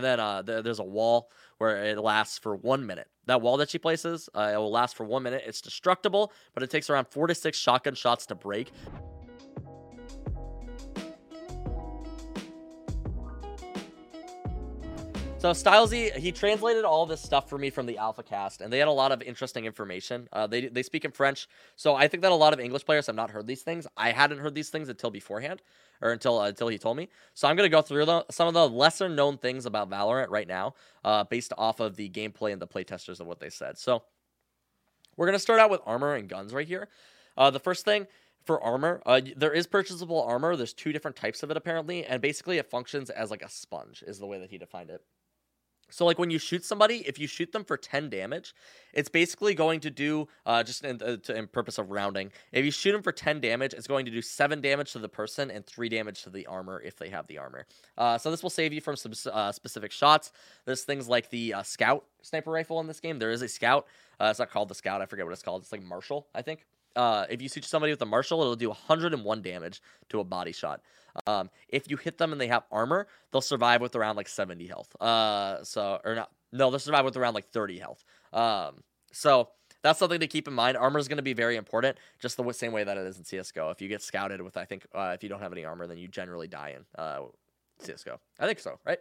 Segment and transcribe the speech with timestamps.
[0.00, 3.08] Then uh, th- there's a wall where it lasts for one minute.
[3.26, 5.42] That wall that she places, uh, it will last for one minute.
[5.44, 8.70] It's destructible, but it takes around four to six shotgun shots to break.
[15.38, 18.80] So Stylesy, he translated all this stuff for me from the Alpha Cast, and they
[18.80, 20.28] had a lot of interesting information.
[20.32, 23.06] Uh, they they speak in French, so I think that a lot of English players
[23.06, 23.86] have not heard these things.
[23.96, 25.62] I hadn't heard these things until beforehand,
[26.02, 27.08] or until uh, until he told me.
[27.34, 30.48] So I'm gonna go through the, some of the lesser known things about Valorant right
[30.48, 30.74] now,
[31.04, 33.78] uh, based off of the gameplay and the playtesters of what they said.
[33.78, 34.02] So
[35.16, 36.88] we're gonna start out with armor and guns right here.
[37.36, 38.08] Uh, the first thing
[38.44, 40.56] for armor, uh, there is purchasable armor.
[40.56, 44.02] There's two different types of it apparently, and basically it functions as like a sponge,
[44.04, 45.00] is the way that he defined it.
[45.90, 48.54] So, like when you shoot somebody, if you shoot them for 10 damage,
[48.92, 52.64] it's basically going to do, uh, just in, uh, to, in purpose of rounding, if
[52.64, 55.50] you shoot them for 10 damage, it's going to do 7 damage to the person
[55.50, 57.66] and 3 damage to the armor if they have the armor.
[57.96, 60.32] Uh, so, this will save you from some uh, specific shots.
[60.64, 63.18] There's things like the uh, Scout sniper rifle in this game.
[63.18, 63.86] There is a Scout.
[64.20, 65.00] Uh, it's not called the Scout.
[65.00, 65.62] I forget what it's called.
[65.62, 66.66] It's like Marshal, I think.
[66.96, 70.80] If you shoot somebody with a Marshal, it'll do 101 damage to a body shot.
[71.26, 74.66] Um, if you hit them and they have armor, they'll survive with around like 70
[74.66, 74.94] health.
[75.00, 78.04] Uh, so or not, no, they'll survive with around like 30 health.
[78.32, 79.50] Um, so
[79.82, 80.76] that's something to keep in mind.
[80.76, 83.24] Armor is going to be very important, just the same way that it is in
[83.24, 83.70] CS:GO.
[83.70, 85.98] If you get scouted with, I think, uh, if you don't have any armor, then
[85.98, 87.22] you generally die in uh,
[87.80, 88.18] CS:GO.
[88.38, 88.98] I think so, right?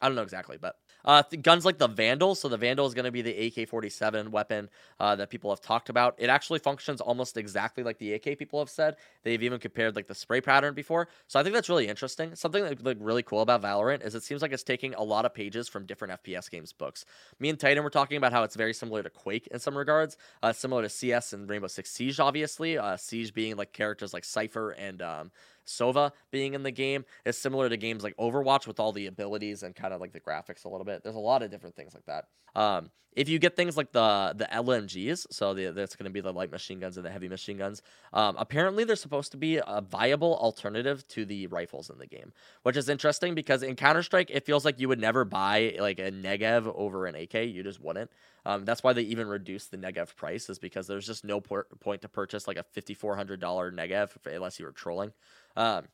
[0.00, 2.34] I don't know exactly, but uh, guns like the Vandal.
[2.34, 5.60] So the Vandal is going to be the AK 47 weapon uh, that people have
[5.60, 6.14] talked about.
[6.18, 8.96] It actually functions almost exactly like the AK people have said.
[9.22, 11.08] They've even compared like the spray pattern before.
[11.26, 12.34] So I think that's really interesting.
[12.34, 15.24] Something that like really cool about Valorant is it seems like it's taking a lot
[15.24, 17.04] of pages from different FPS games books.
[17.38, 20.16] Me and Titan were talking about how it's very similar to Quake in some regards,
[20.42, 22.78] uh, similar to CS and Rainbow Six Siege, obviously.
[22.78, 25.30] Uh, Siege being like characters like Cypher and um,
[25.66, 29.62] Sova being in the game is similar to games like Overwatch with all the abilities
[29.62, 31.02] and kind of like the graphics a little bit.
[31.02, 32.26] There's a lot of different things like that.
[32.58, 36.20] Um, if you get things like the the LMGs, so the, that's going to be
[36.20, 39.56] the light machine guns and the heavy machine guns, um, apparently they're supposed to be
[39.56, 44.02] a viable alternative to the rifles in the game, which is interesting because in Counter
[44.02, 47.34] Strike it feels like you would never buy like a Negev over an AK.
[47.34, 48.10] You just wouldn't.
[48.46, 51.66] Um, that's why they even reduced the Negev price, is because there's just no por-
[51.80, 55.12] point to purchase like a $5,400 Negev unless you were trolling.
[55.56, 55.84] Um,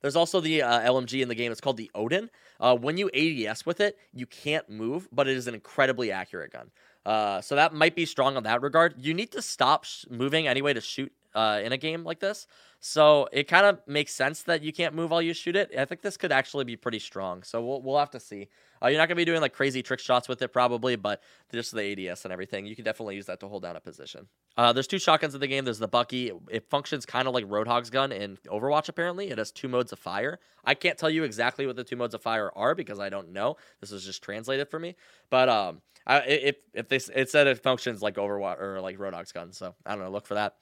[0.00, 1.52] there's also the uh, LMG in the game.
[1.52, 2.28] It's called the Odin.
[2.60, 6.52] Uh, when you ADS with it, you can't move, but it is an incredibly accurate
[6.52, 6.70] gun.
[7.06, 8.94] Uh, so that might be strong on that regard.
[8.98, 12.46] You need to stop sh- moving anyway to shoot uh, in a game like this.
[12.80, 15.70] So it kind of makes sense that you can't move while you shoot it.
[15.78, 17.44] I think this could actually be pretty strong.
[17.44, 18.48] So we'll, we'll have to see.
[18.82, 21.22] Uh, you're not going to be doing like crazy trick shots with it probably, but
[21.52, 24.26] just the ADS and everything, you can definitely use that to hold down a position.
[24.56, 25.64] Uh, there's two shotguns in the game.
[25.64, 26.32] There's the Bucky.
[26.50, 29.30] It functions kind of like Roadhog's gun in Overwatch, apparently.
[29.30, 30.40] It has two modes of fire.
[30.64, 33.32] I can't tell you exactly what the two modes of fire are because I don't
[33.32, 33.56] know.
[33.80, 34.96] This was just translated for me.
[35.30, 39.30] But um, I, if, if they, it said it functions like Overwatch or like Roadhog's
[39.30, 39.52] gun.
[39.52, 40.10] So I don't know.
[40.10, 40.56] Look for that.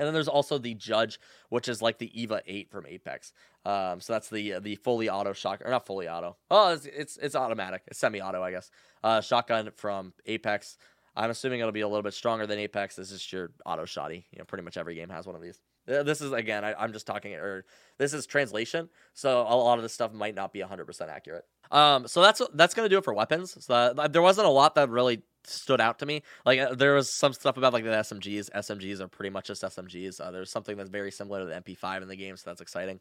[0.00, 3.34] And then there's also the Judge, which is like the Eva 8 from Apex.
[3.66, 6.38] Um, so that's the the fully auto shotgun, or not fully auto.
[6.50, 7.82] Oh, it's it's, it's automatic.
[7.86, 8.70] It's semi-auto, I guess.
[9.04, 10.78] Uh, shotgun from Apex.
[11.14, 12.96] I'm assuming it'll be a little bit stronger than Apex.
[12.96, 14.24] This is your auto shotty.
[14.32, 15.60] You know, pretty much every game has one of these.
[15.84, 17.66] This is again, I, am just talking, or
[17.98, 21.44] this is translation, so a lot of this stuff might not be 100% accurate.
[21.70, 23.62] Um, so that's that's gonna do it for weapons.
[23.62, 26.22] So that, there wasn't a lot that really stood out to me.
[26.44, 28.50] Like uh, there was some stuff about like the SMGs.
[28.50, 30.20] SMGs are pretty much just SMGs.
[30.20, 33.00] Uh, there's something that's very similar to the MP5 in the game, so that's exciting.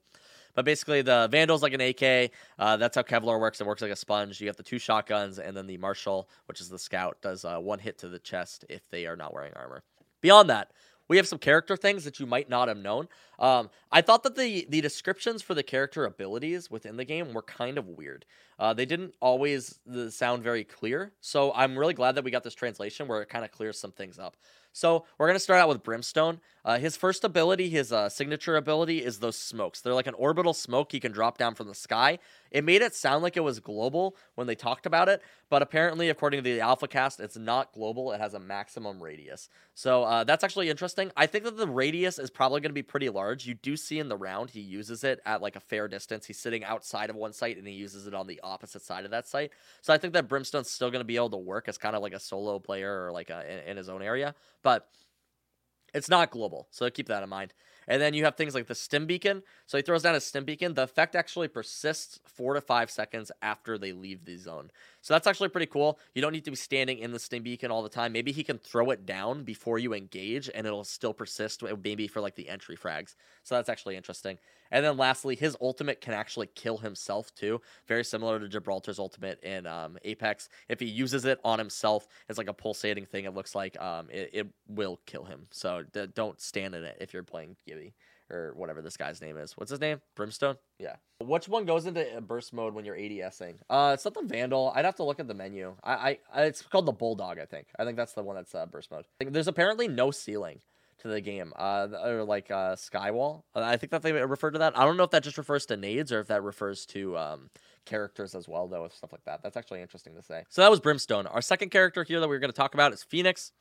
[0.55, 2.31] But basically, the Vandal's like an AK.
[2.57, 3.61] Uh, that's how Kevlar works.
[3.61, 4.41] It works like a sponge.
[4.41, 7.59] You have the two shotguns, and then the Marshal, which is the Scout, does uh,
[7.59, 9.83] one hit to the chest if they are not wearing armor.
[10.21, 10.71] Beyond that,
[11.09, 13.09] we have some character things that you might not have known.
[13.39, 17.41] Um, I thought that the the descriptions for the character abilities within the game were
[17.41, 18.25] kind of weird.
[18.57, 22.53] Uh, they didn't always sound very clear, so I'm really glad that we got this
[22.53, 24.37] translation where it kind of clears some things up.
[24.71, 26.39] So we're gonna start out with Brimstone.
[26.63, 29.81] Uh, his first ability, his uh, signature ability, is those smokes.
[29.81, 32.19] They're like an orbital smoke he can drop down from the sky.
[32.51, 36.09] It made it sound like it was global when they talked about it, but apparently,
[36.09, 38.11] according to the AlphaCast, it's not global.
[38.11, 39.49] It has a maximum radius.
[39.73, 41.11] So uh, that's actually interesting.
[41.15, 43.45] I think that the radius is probably going to be pretty large.
[43.45, 46.25] You do see in the round he uses it at like a fair distance.
[46.25, 49.11] He's sitting outside of one site and he uses it on the opposite side of
[49.11, 49.51] that site.
[49.81, 52.01] So I think that Brimstone's still going to be able to work as kind of
[52.01, 54.87] like a solo player or like a, in, in his own area, but
[55.93, 56.67] it's not global.
[56.71, 57.53] So keep that in mind.
[57.87, 59.41] And then you have things like the stim beacon.
[59.65, 60.75] So he throws down a stim beacon.
[60.75, 64.69] The effect actually persists four to five seconds after they leave the zone.
[65.01, 65.97] So that's actually pretty cool.
[66.13, 68.11] You don't need to be standing in the stim beacon all the time.
[68.11, 72.07] Maybe he can throw it down before you engage and it'll still persist, uh, maybe
[72.07, 73.15] for like the entry frags.
[73.43, 74.37] So that's actually interesting.
[74.71, 77.61] And then lastly, his ultimate can actually kill himself too.
[77.87, 80.49] Very similar to Gibraltar's ultimate in um, Apex.
[80.67, 83.25] If he uses it on himself, it's like a pulsating thing.
[83.25, 85.47] It looks like um, it, it will kill him.
[85.51, 87.93] So d- don't stand in it if you're playing Gibby
[88.31, 89.53] or whatever this guy's name is.
[89.57, 90.01] What's his name?
[90.15, 90.57] Brimstone?
[90.77, 90.95] Yeah.
[91.19, 93.55] Which one goes into burst mode when you're ADSing?
[93.69, 94.71] Uh, something Vandal.
[94.75, 95.75] I'd have to look at the menu.
[95.83, 97.67] I, I, it's called the Bulldog, I think.
[97.77, 99.05] I think that's the one that's uh, burst mode.
[99.19, 100.61] There's apparently no ceiling
[100.99, 103.43] to the game, uh, or like uh, Skywall.
[103.55, 104.77] Uh, I think that they refer to that.
[104.77, 107.49] I don't know if that just refers to nades or if that refers to um,
[107.85, 109.41] characters as well, though, stuff like that.
[109.41, 110.43] That's actually interesting to say.
[110.49, 111.27] So that was Brimstone.
[111.27, 113.51] Our second character here that we are going to talk about is Phoenix.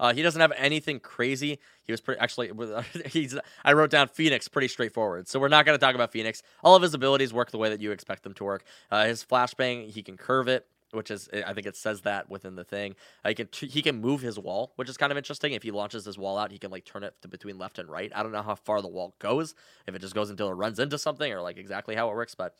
[0.00, 1.58] Uh, he doesn't have anything crazy.
[1.84, 2.50] He was pretty actually.
[3.06, 3.38] He's.
[3.64, 5.28] I wrote down Phoenix pretty straightforward.
[5.28, 6.42] So we're not going to talk about Phoenix.
[6.64, 8.64] All of his abilities work the way that you expect them to work.
[8.90, 12.54] Uh, his flashbang, he can curve it which is I think it says that within
[12.54, 12.94] the thing.
[13.24, 15.52] Uh, he can he can move his wall, which is kind of interesting.
[15.52, 17.88] If he launches his wall out, he can like turn it to between left and
[17.88, 18.12] right.
[18.14, 19.54] I don't know how far the wall goes,
[19.86, 22.34] if it just goes until it runs into something, or like exactly how it works,
[22.34, 22.54] but.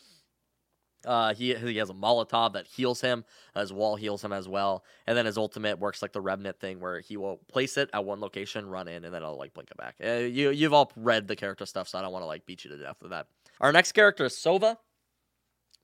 [1.04, 3.24] Uh, he he has a Molotov that heals him.
[3.56, 6.78] His wall heals him as well, and then his ultimate works like the Revenant thing,
[6.78, 9.72] where he will place it at one location, run in, and then I'll like blink
[9.72, 9.96] it back.
[10.00, 12.62] Uh, you you've all read the character stuff, so I don't want to like beat
[12.62, 13.26] you to death with that.
[13.60, 14.76] Our next character is Sova.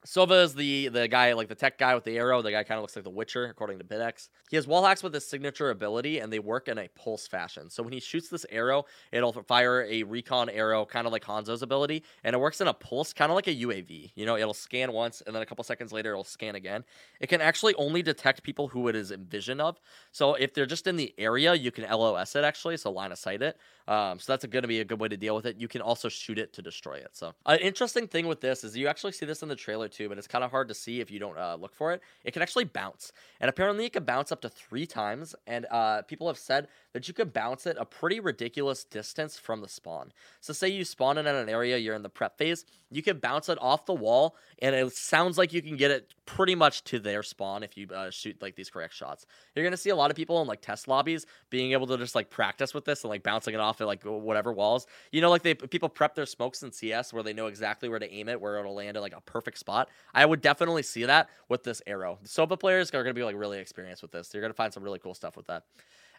[0.08, 2.40] Sova is the the guy, like the tech guy with the arrow.
[2.40, 4.30] The guy kind of looks like the Witcher, according to BitX.
[4.48, 7.68] He has wall hacks with his signature ability, and they work in a pulse fashion.
[7.68, 11.60] So when he shoots this arrow, it'll fire a recon arrow, kind of like Hanzo's
[11.60, 14.12] ability, and it works in a pulse, kind of like a UAV.
[14.14, 16.84] You know, it'll scan once, and then a couple seconds later, it'll scan again.
[17.20, 19.78] It can actually only detect people who it is in vision of.
[20.10, 23.18] So if they're just in the area, you can LOS it actually, so line of
[23.18, 23.58] sight it.
[23.88, 25.56] Um, so that's going to be a good way to deal with it.
[25.58, 27.10] You can also shoot it to destroy it.
[27.12, 29.97] So an interesting thing with this is you actually see this in the trailer too,
[30.06, 32.02] but it's kind of hard to see if you don't uh, look for it.
[32.24, 35.34] It can actually bounce, and apparently it can bounce up to three times.
[35.46, 39.60] And uh, people have said that you can bounce it a pretty ridiculous distance from
[39.60, 40.12] the spawn.
[40.40, 43.48] So say you spawn in an area, you're in the prep phase, you can bounce
[43.48, 46.98] it off the wall, and it sounds like you can get it pretty much to
[46.98, 49.24] their spawn if you uh, shoot like these correct shots.
[49.56, 52.14] You're gonna see a lot of people in like test lobbies being able to just
[52.14, 54.86] like practice with this and like bouncing it off at like whatever walls.
[55.10, 57.98] You know, like they people prep their smokes in CS where they know exactly where
[57.98, 59.88] to aim it, where it'll land at like a perfect spot.
[60.12, 62.18] I would definitely see that with this arrow.
[62.22, 64.30] The Sova players are gonna be like really experienced with this.
[64.34, 65.64] You're gonna find some really cool stuff with that.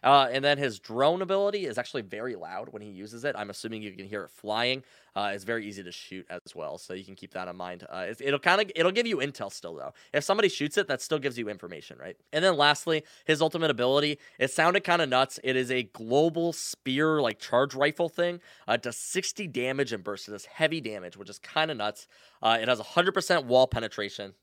[0.02, 3.34] Uh, and then his drone ability is actually very loud when he uses it.
[3.36, 4.82] I'm assuming you can hear it flying.
[5.14, 7.84] Uh, it's very easy to shoot as well, so you can keep that in mind.
[7.90, 9.92] Uh, it'll kind of it'll give you intel still though.
[10.12, 12.16] If somebody shoots it, that still gives you information, right?
[12.32, 14.18] And then lastly, his ultimate ability.
[14.38, 15.40] It sounded kind of nuts.
[15.42, 18.40] It is a global spear like charge rifle thing.
[18.68, 20.28] Uh, it does 60 damage and bursts.
[20.28, 22.06] It does heavy damage, which is kind of nuts.
[22.42, 24.34] Uh, it has 100% wall penetration,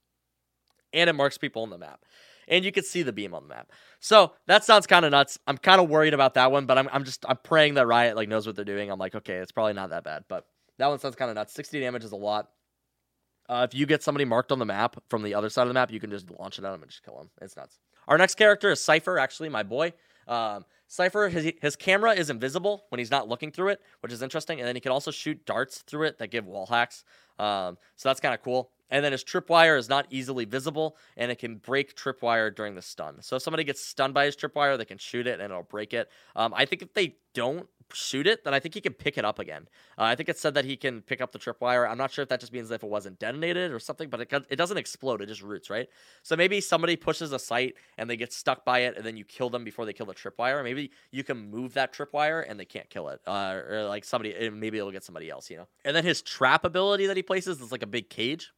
[0.92, 2.04] and it marks people on the map
[2.48, 3.70] and you can see the beam on the map.
[4.00, 5.38] So that sounds kind of nuts.
[5.46, 8.16] I'm kind of worried about that one, but I'm, I'm just I'm praying that Riot
[8.16, 8.90] like knows what they're doing.
[8.90, 10.46] I'm like, okay, it's probably not that bad, but
[10.78, 11.52] that one sounds kind of nuts.
[11.54, 12.48] 60 damage is a lot.
[13.48, 15.74] Uh, if you get somebody marked on the map from the other side of the
[15.74, 17.30] map, you can just launch it at them and just kill them.
[17.40, 17.78] It's nuts.
[18.06, 19.94] Our next character is Cypher, actually, my boy.
[20.26, 24.22] Um, Cypher, his, his camera is invisible when he's not looking through it, which is
[24.22, 24.60] interesting.
[24.60, 27.04] And then he can also shoot darts through it that give wall hacks.
[27.38, 28.70] Um, so that's kind of cool.
[28.90, 32.82] And then his tripwire is not easily visible, and it can break tripwire during the
[32.82, 33.22] stun.
[33.22, 35.92] So if somebody gets stunned by his tripwire, they can shoot it and it'll break
[35.92, 36.10] it.
[36.34, 39.24] Um, I think if they don't shoot it, then I think he can pick it
[39.24, 39.68] up again.
[39.96, 41.88] Uh, I think it said that he can pick up the tripwire.
[41.88, 44.32] I'm not sure if that just means if it wasn't detonated or something, but it,
[44.50, 45.22] it doesn't explode.
[45.22, 45.88] It just roots, right?
[46.22, 49.24] So maybe somebody pushes a site and they get stuck by it, and then you
[49.24, 50.62] kill them before they kill the tripwire.
[50.62, 53.20] Maybe you can move that tripwire and they can't kill it.
[53.26, 55.68] Uh, or like somebody, maybe it'll get somebody else, you know?
[55.84, 58.52] And then his trap ability that he places is like a big cage.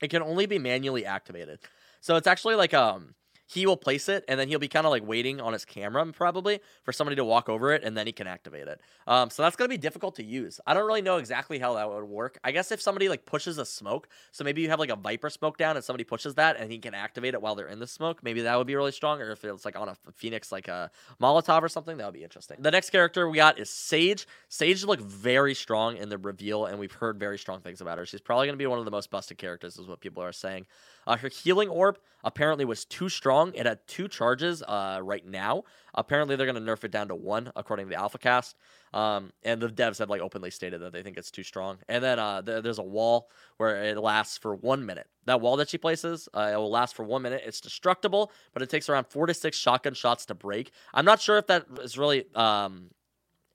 [0.00, 1.60] It can only be manually activated.
[2.00, 3.14] So it's actually like um
[3.54, 6.04] he will place it and then he'll be kind of like waiting on his camera
[6.12, 8.80] probably for somebody to walk over it and then he can activate it.
[9.06, 10.60] Um, so that's gonna be difficult to use.
[10.66, 12.38] I don't really know exactly how that would work.
[12.42, 15.30] I guess if somebody like pushes a smoke, so maybe you have like a Viper
[15.30, 17.86] smoke down and somebody pushes that and he can activate it while they're in the
[17.86, 19.20] smoke, maybe that would be really strong.
[19.22, 22.24] Or if it's like on a Phoenix like a Molotov or something, that would be
[22.24, 22.56] interesting.
[22.60, 24.26] The next character we got is Sage.
[24.48, 28.06] Sage looked very strong in the reveal and we've heard very strong things about her.
[28.06, 30.66] She's probably gonna be one of the most busted characters, is what people are saying.
[31.06, 33.52] Uh, her healing orb apparently was too strong.
[33.54, 35.64] It had two charges uh, right now.
[35.94, 38.56] Apparently, they're going to nerf it down to one, according to the alpha cast.
[38.92, 41.78] Um, and the devs have like openly stated that they think it's too strong.
[41.88, 43.28] And then uh, th- there's a wall
[43.58, 45.08] where it lasts for one minute.
[45.26, 47.42] That wall that she places, uh, it will last for one minute.
[47.44, 50.72] It's destructible, but it takes around four to six shotgun shots to break.
[50.92, 52.90] I'm not sure if that is really um,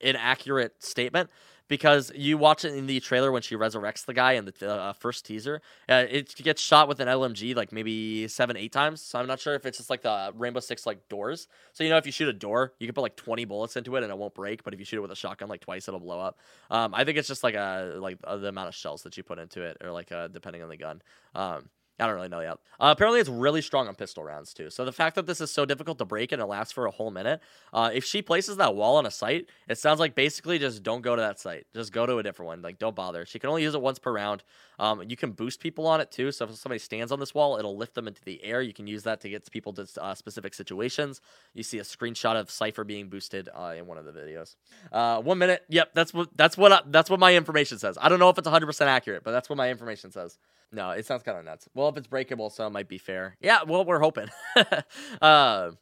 [0.00, 1.30] an accurate statement
[1.70, 4.92] because you watch it in the trailer when she resurrects the guy in the uh,
[4.92, 5.62] first teaser.
[5.88, 9.00] Uh, it gets shot with an LMG like maybe seven, eight times.
[9.00, 11.46] So I'm not sure if it's just like the Rainbow Six like doors.
[11.72, 13.94] So you know, if you shoot a door, you can put like 20 bullets into
[13.94, 14.64] it and it won't break.
[14.64, 16.40] But if you shoot it with a shotgun like twice, it'll blow up.
[16.70, 19.22] Um, I think it's just like a like uh, the amount of shells that you
[19.22, 21.00] put into it, or like uh, depending on the gun.
[21.36, 21.68] Um,
[22.00, 22.58] I don't really know yet.
[22.80, 24.70] Uh, apparently, it's really strong on pistol rounds too.
[24.70, 26.90] So the fact that this is so difficult to break and it lasts for a
[26.90, 27.40] whole minute,
[27.72, 31.02] uh, if she places that wall on a site, it sounds like basically just don't
[31.02, 31.66] go to that site.
[31.74, 32.62] Just go to a different one.
[32.62, 33.26] Like don't bother.
[33.26, 34.42] She can only use it once per round.
[34.78, 36.32] Um, you can boost people on it too.
[36.32, 38.62] So if somebody stands on this wall, it'll lift them into the air.
[38.62, 41.20] You can use that to get people to uh, specific situations.
[41.52, 44.56] You see a screenshot of Cypher being boosted uh, in one of the videos.
[44.90, 45.64] Uh, one minute.
[45.68, 47.98] Yep, that's what that's what I, that's what my information says.
[48.00, 50.38] I don't know if it's 100 percent accurate, but that's what my information says.
[50.72, 51.68] No, it sounds kind of nuts.
[51.74, 53.36] Well, if it's breakable, so it might be fair.
[53.40, 54.28] Yeah, well, we're hoping.
[55.22, 55.72] uh,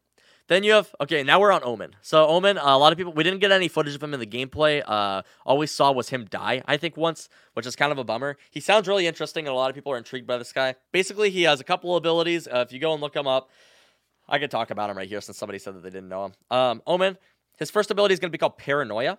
[0.48, 1.22] then you have okay.
[1.22, 1.94] Now we're on Omen.
[2.00, 4.20] So Omen, uh, a lot of people we didn't get any footage of him in
[4.20, 4.82] the gameplay.
[4.86, 6.62] Uh, all we saw was him die.
[6.66, 8.38] I think once, which is kind of a bummer.
[8.50, 10.74] He sounds really interesting, and a lot of people are intrigued by this guy.
[10.90, 12.48] Basically, he has a couple of abilities.
[12.48, 13.50] Uh, if you go and look him up,
[14.26, 16.32] I could talk about him right here since somebody said that they didn't know him.
[16.50, 17.18] Um, Omen,
[17.58, 19.18] his first ability is going to be called Paranoia.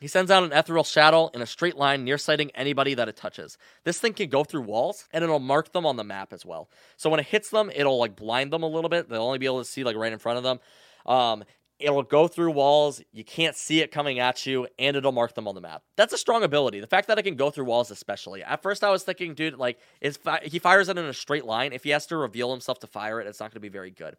[0.00, 3.58] He sends out an ethereal shadow in a straight line, nearsighting anybody that it touches.
[3.84, 6.68] This thing can go through walls and it'll mark them on the map as well.
[6.96, 9.08] So when it hits them, it'll like blind them a little bit.
[9.08, 10.60] They'll only be able to see like right in front of them.
[11.06, 11.44] Um,
[11.78, 13.00] it'll go through walls.
[13.12, 15.82] You can't see it coming at you, and it'll mark them on the map.
[15.96, 16.80] That's a strong ability.
[16.80, 18.42] The fact that it can go through walls, especially.
[18.42, 21.44] At first, I was thinking, dude, like, is fi- he fires it in a straight
[21.44, 21.72] line.
[21.72, 23.90] If he has to reveal himself to fire it, it's not going to be very
[23.90, 24.16] good.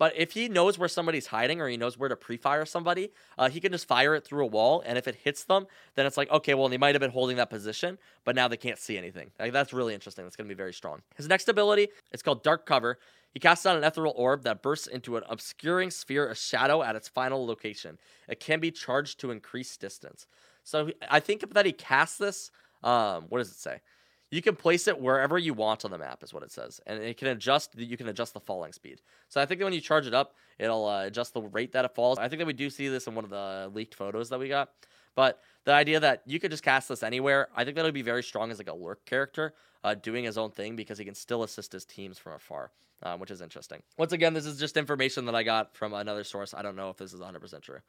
[0.00, 3.50] But if he knows where somebody's hiding or he knows where to pre-fire somebody, uh,
[3.50, 4.82] he can just fire it through a wall.
[4.86, 7.36] And if it hits them, then it's like, okay, well, they might have been holding
[7.36, 9.30] that position, but now they can't see anything.
[9.38, 10.24] Like, that's really interesting.
[10.24, 11.02] That's going to be very strong.
[11.16, 12.98] His next ability, it's called Dark Cover.
[13.34, 16.96] He casts out an ethereal orb that bursts into an obscuring sphere of shadow at
[16.96, 17.98] its final location.
[18.26, 20.26] It can be charged to increase distance.
[20.64, 22.50] So I think that he casts this.
[22.82, 23.82] Um, what does it say?
[24.30, 27.02] You can place it wherever you want on the map is what it says and
[27.02, 29.00] it can adjust you can adjust the falling speed.
[29.28, 31.84] So i think that when you charge it up it'll uh, adjust the rate that
[31.84, 32.18] it falls.
[32.18, 34.48] I think that we do see this in one of the leaked photos that we
[34.48, 34.70] got
[35.16, 38.22] but the idea that you could just cast this anywhere i think that'll be very
[38.22, 41.42] strong as like a lurk character uh, doing his own thing because he can still
[41.42, 42.70] assist his teams from afar
[43.02, 43.82] um, which is interesting.
[43.96, 46.54] Once again this is just information that i got from another source.
[46.54, 47.80] I don't know if this is 100% true.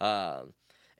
[0.00, 0.52] Um,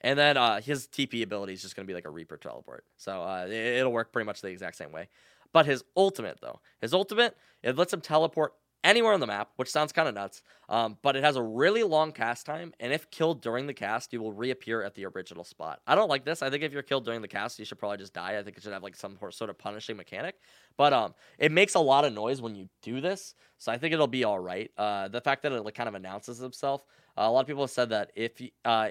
[0.03, 2.85] and then uh, his TP ability is just going to be like a Reaper teleport.
[2.97, 5.07] So uh, it, will work pretty much the exact same way.
[5.53, 9.69] But his ultimate, though, his ultimate, it lets him teleport anywhere on the map, which
[9.69, 10.41] sounds kind of nuts.
[10.67, 14.11] Um, but it has a really long cast time, and if killed during the cast,
[14.13, 15.79] you will reappear at the original spot.
[15.87, 16.41] I don't like this.
[16.41, 18.37] I think if you're killed during the cast, you should probably just die.
[18.37, 20.35] I think it should have like some sort of punishing mechanic.
[20.75, 23.93] But um, it makes a lot of noise when you do this, so I think
[23.93, 24.71] it'll be all right.
[24.77, 26.83] Uh, the fact that it like kind of announces itself.
[27.15, 28.89] Uh, a lot of people have said that if uh,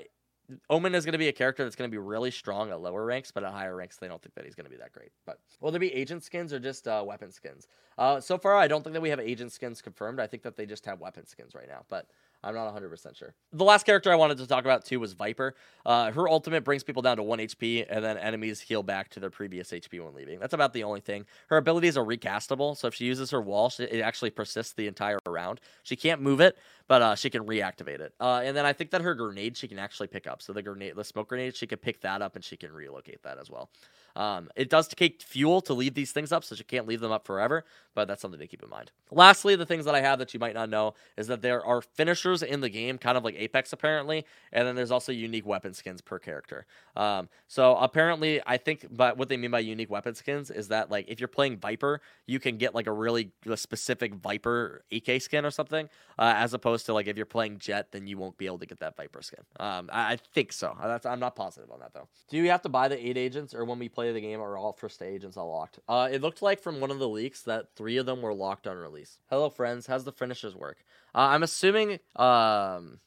[0.70, 3.04] Omen is going to be a character that's going to be really strong at lower
[3.04, 5.10] ranks, but at higher ranks, they don't think that he's going to be that great.
[5.26, 7.68] But will there be agent skins or just uh, weapon skins?
[7.98, 10.20] Uh, so far, I don't think that we have agent skins confirmed.
[10.20, 11.84] I think that they just have weapon skins right now.
[11.88, 12.06] But
[12.44, 13.34] I'm not 100% sure.
[13.52, 15.54] The last character I wanted to talk about too was Viper.
[15.86, 19.20] Uh, her ultimate brings people down to 1 HP, and then enemies heal back to
[19.20, 20.40] their previous HP when leaving.
[20.40, 21.24] That's about the only thing.
[21.48, 25.18] Her abilities are recastable, so if she uses her wall, it actually persists the entire
[25.28, 25.60] round.
[25.84, 26.58] She can't move it,
[26.88, 28.12] but uh, she can reactivate it.
[28.20, 30.42] Uh, and then I think that her grenade she can actually pick up.
[30.42, 33.22] So the grenade, the smoke grenade, she can pick that up and she can relocate
[33.22, 33.70] that as well.
[34.16, 37.12] Um, it does take fuel to leave these things up, so you can't leave them
[37.12, 37.64] up forever,
[37.94, 38.90] but that's something to keep in mind.
[39.10, 41.80] Lastly, the things that I have that you might not know is that there are
[41.80, 45.74] finishers in the game, kind of like Apex apparently, and then there's also unique weapon
[45.74, 46.66] skins per character.
[46.96, 50.90] Um, so apparently, I think, but what they mean by unique weapon skins is that
[50.90, 55.44] like if you're playing Viper, you can get like a really specific Viper AK skin
[55.44, 55.88] or something,
[56.18, 58.66] uh, as opposed to like if you're playing Jet, then you won't be able to
[58.66, 59.44] get that Viper skin.
[59.60, 60.76] Um, I, I think so.
[60.82, 62.08] That's, I'm not positive on that though.
[62.28, 64.40] Do you have to buy the eight agents, or when we play play the game
[64.40, 65.78] are all first agents unlocked.
[65.88, 68.66] Uh, it looked like from one of the leaks that three of them were locked
[68.66, 69.18] on release.
[69.30, 69.86] Hello, friends.
[69.86, 70.78] How's the finishers work?
[71.14, 72.00] Uh, I'm assuming.
[72.16, 72.98] Um,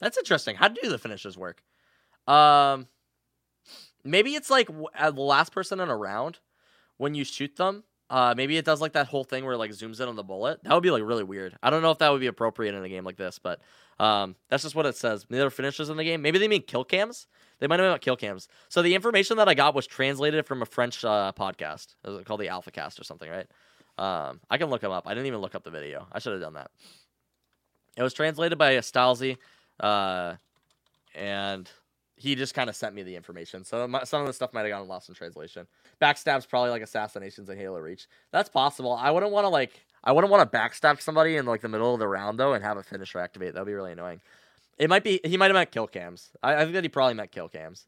[0.00, 0.56] that's interesting.
[0.56, 1.62] How do the finishers work?
[2.26, 2.86] Um,
[4.02, 6.38] maybe it's like uh, the last person in a round
[6.96, 7.84] when you shoot them.
[8.08, 10.24] Uh, maybe it does like that whole thing where it, like zooms in on the
[10.24, 10.64] bullet.
[10.64, 11.54] That would be like really weird.
[11.62, 13.60] I don't know if that would be appropriate in a game like this, but
[13.98, 15.26] um, that's just what it says.
[15.28, 15.52] There are
[15.90, 16.22] in the game.
[16.22, 17.26] Maybe they mean kill cams.
[17.60, 18.48] They might have about kill cams.
[18.68, 21.94] So the information that I got was translated from a French uh, podcast.
[22.04, 23.46] It was called the Alpha Cast or something, right?
[23.98, 25.06] Um, I can look them up.
[25.06, 26.06] I didn't even look up the video.
[26.10, 26.70] I should have done that.
[27.96, 29.36] It was translated by Stalzy,
[29.78, 30.36] uh,
[31.14, 31.70] and
[32.16, 33.64] he just kind of sent me the information.
[33.64, 35.66] So my, some of the stuff might have gotten lost in translation.
[36.00, 38.08] Backstab's probably like assassinations and Halo Reach.
[38.30, 38.92] That's possible.
[38.92, 39.72] I wouldn't want to like
[40.04, 42.64] I wouldn't want to backstab somebody in like the middle of the round though and
[42.64, 43.54] have a finisher activate.
[43.54, 44.20] That'd be really annoying.
[44.80, 46.30] It might be he might have meant kill cams.
[46.42, 47.86] I, I think that he probably meant kill cams.